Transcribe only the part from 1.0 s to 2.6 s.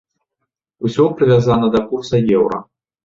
прывязана да курса еўра.